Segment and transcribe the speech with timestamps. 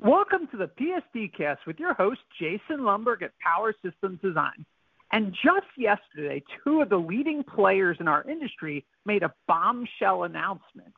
[0.00, 4.64] Welcome to the PSD Cast with your host, Jason Lomberg at Power Systems Design.
[5.10, 10.94] And just yesterday, two of the leading players in our industry made a bombshell announcement.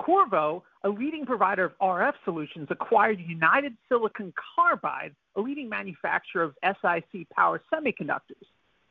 [0.00, 6.54] Qorvo, a leading provider of RF solutions, acquired United Silicon Carbide, a leading manufacturer of
[6.62, 8.46] SiC power semiconductors.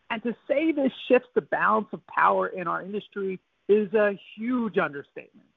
[0.09, 3.39] And to say this shifts the balance of power in our industry
[3.70, 5.48] is a huge understatement.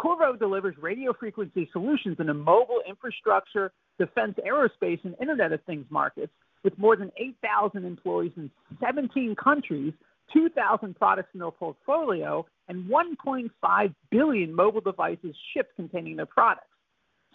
[0.00, 5.86] Qorvo delivers radio frequency solutions in the mobile infrastructure, defense aerospace, and Internet of Things
[5.90, 9.92] markets with more than 8,000 employees in 17 countries,
[10.32, 16.66] 2,000 products in their portfolio, and 1.5 billion mobile devices shipped containing their products.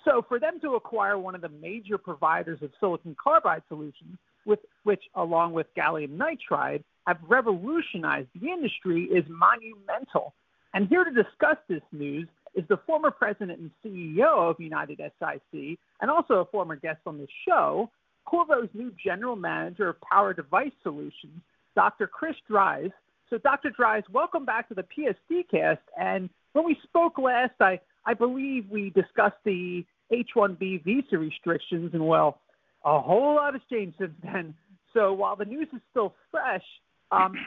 [0.05, 4.59] So for them to acquire one of the major providers of silicon carbide solutions, with
[4.83, 10.33] which, along with gallium nitride, have revolutionized the industry is monumental.
[10.73, 15.77] And here to discuss this news is the former president and CEO of United SiC
[16.01, 17.89] and also a former guest on this show,
[18.27, 21.41] Qorvo's new general manager of power device solutions,
[21.75, 22.07] Dr.
[22.07, 22.91] Chris Dries.
[23.29, 23.71] So, Dr.
[23.71, 25.81] Dries, welcome back to the PSD cast.
[25.99, 31.91] And when we spoke last, I, I believe we discussed the H 1B visa restrictions,
[31.93, 32.39] and well,
[32.85, 34.53] a whole lot has changed since then.
[34.93, 36.63] So, while the news is still fresh,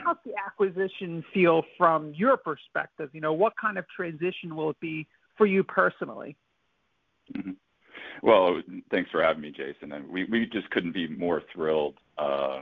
[0.05, 3.11] how's the acquisition feel from your perspective?
[3.13, 6.37] You know, what kind of transition will it be for you personally?
[7.37, 7.53] Mm-hmm.
[8.23, 9.93] Well, thanks for having me, Jason.
[9.93, 12.61] And we, we just couldn't be more thrilled uh,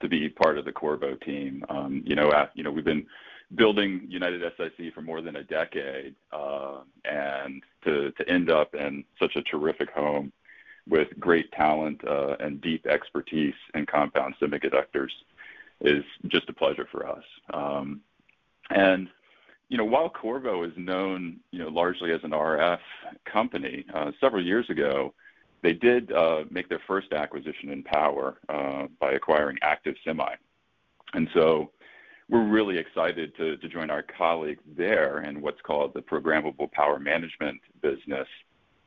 [0.00, 1.64] to be part of the Qorvo team.
[1.68, 3.06] Um, you know, at, you know, we've been
[3.54, 9.04] building United SiC for more than a decade, uh, and to to end up in
[9.18, 10.32] such a terrific home
[10.88, 15.10] with great talent uh, and deep expertise in compound semiconductors
[15.80, 17.24] is just a pleasure for us.
[17.52, 18.00] Um,
[18.70, 19.08] and
[19.68, 22.78] you know, while Qorvo is known, you know, largely as an RF
[23.30, 25.12] company, uh, several years ago,
[25.62, 30.34] they did uh, make their first acquisition in power uh, by acquiring Active Semi.
[31.14, 31.70] And so
[32.28, 36.98] we're really excited to, to join our colleagues there in what's called the programmable power
[36.98, 38.28] management business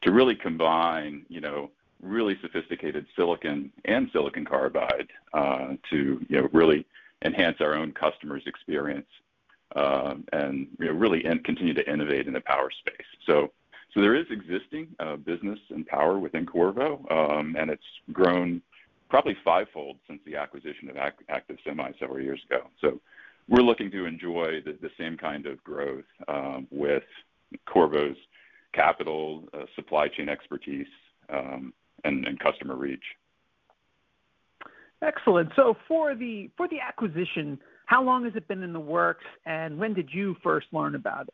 [0.03, 1.71] to really combine, you know,
[2.01, 6.85] really sophisticated silicon and silicon carbide uh, to, you know, really
[7.23, 9.07] enhance our own customers' experience
[9.75, 13.05] um, and you know, really in, continue to innovate in the power space.
[13.25, 13.51] So,
[13.93, 18.61] so there is existing uh, business and power within Qorvo, um, and it's grown
[19.09, 22.67] probably fivefold since the acquisition of Active Semi several years ago.
[22.79, 22.99] So
[23.49, 27.03] we're looking to enjoy the, the same kind of growth um, with
[27.67, 28.17] Qorvo's
[28.73, 30.87] capital, uh, supply chain expertise,
[31.29, 31.73] um,
[32.03, 33.03] and, and customer reach.
[35.03, 35.49] Excellent.
[35.55, 39.77] So for the for the acquisition, how long has it been in the works, and
[39.77, 41.33] when did you first learn about it?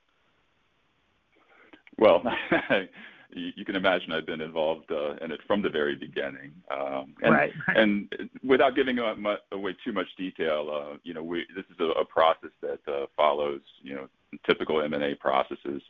[1.98, 2.24] Well,
[3.34, 6.54] you can imagine I've been involved uh, in it from the very beginning.
[6.72, 7.52] Um, and, right.
[7.68, 8.10] and
[8.48, 12.52] without giving away too much detail, uh, you know, we, this is a, a process
[12.62, 14.08] that uh, follows, you know,
[14.46, 15.82] typical M&A processes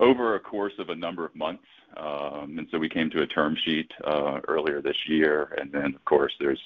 [0.00, 1.64] over a course of a number of months.
[1.96, 5.94] Um, and so we came to a term sheet uh, earlier this year, and then
[5.94, 6.60] of course there's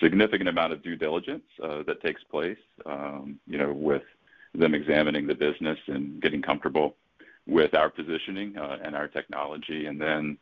[0.00, 4.02] significant amount of due diligence uh, that takes place, um, you know, with
[4.54, 6.96] them examining the business and getting comfortable
[7.46, 9.86] with our positioning uh, and our technology.
[9.86, 10.38] And then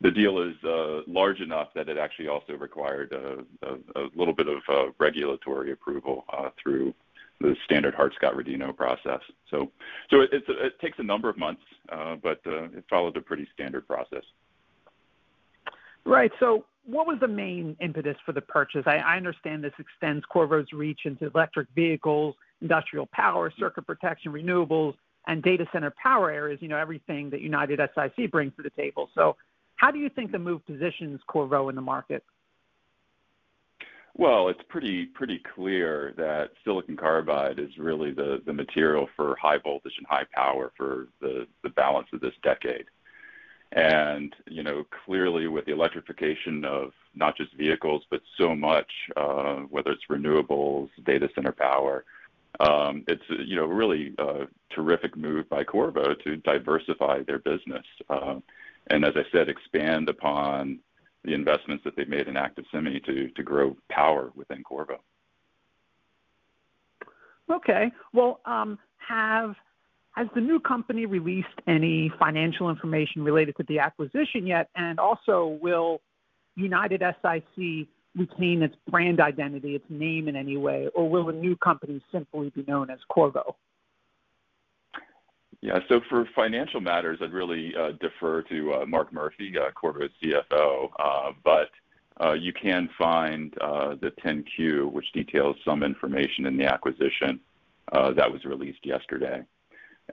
[0.00, 4.34] the deal is uh, large enough that it actually also required a, a, a little
[4.34, 6.94] bit of uh, regulatory approval uh, through
[7.40, 9.20] the standard Hart-Scott-Rodino process.
[9.50, 9.70] So,
[10.10, 13.48] so it, it takes a number of months, uh, but uh, it followed a pretty
[13.54, 14.22] standard process.
[16.04, 16.30] Right.
[16.38, 18.84] So what was the main impetus for the purchase?
[18.86, 24.94] I, I understand this extends Qorvo's reach into electric vehicles, industrial power, circuit protection, renewables,
[25.26, 29.08] and data center power areas, you know, everything that United SiC brings to the table.
[29.14, 29.36] So
[29.76, 32.24] how do you think the move positions Qorvo in the market?
[34.20, 39.56] Well, it's pretty pretty clear that silicon carbide is really the, the material for high
[39.56, 42.84] voltage and high power for the, the balance of this decade.
[43.72, 49.60] And you know, clearly with the electrification of not just vehicles, but so much, uh,
[49.70, 52.04] whether it's renewables, data center power,
[52.60, 58.38] um, it's you know really a terrific move by Qorvo to diversify their business, uh,
[58.88, 60.80] and as I said, expand upon
[61.24, 64.98] the investments that they've made in Active Semi to to grow power within Qorvo.
[67.50, 67.90] Okay.
[68.12, 69.54] Well, um, have
[70.12, 74.68] has the new company released any financial information related to the acquisition yet?
[74.74, 76.00] And also, will
[76.56, 77.86] United SiC
[78.16, 82.50] retain its brand identity, its name in any way, or will the new company simply
[82.50, 83.54] be known as Qorvo?
[85.62, 85.78] Yeah.
[85.88, 90.90] So for financial matters, I'd really uh, defer to uh, Mark Murphy, uh, Qorvo's CFO.
[90.98, 91.70] Uh, but
[92.22, 97.40] uh, you can find uh, the 10Q, which details some information in the acquisition
[97.92, 99.42] uh, that was released yesterday.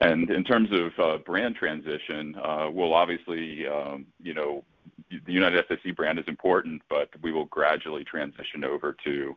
[0.00, 4.64] And in terms of uh, brand transition, uh, we'll obviously, um, you know,
[5.10, 9.36] the United SiC brand is important, but we will gradually transition over to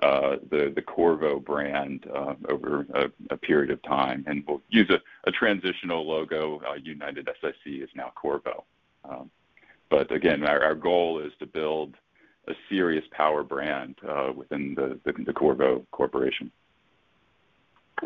[0.00, 2.86] the the Qorvo brand uh, over
[3.30, 6.60] a, period of time, and we'll use a, transitional logo.
[6.68, 8.64] Uh, United SiC is now Qorvo.
[9.08, 9.30] Um,
[9.90, 11.94] but again, our, goal is to build
[12.48, 14.98] a serious power brand uh, within the,
[15.32, 16.50] Qorvo Corporation.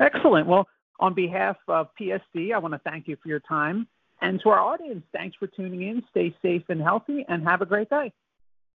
[0.00, 0.46] Excellent.
[0.46, 3.87] Well, on behalf of PSD, I want to thank you for your time.
[4.22, 6.02] And to our audience, thanks for tuning in.
[6.10, 8.12] Stay safe and healthy, and have a great day.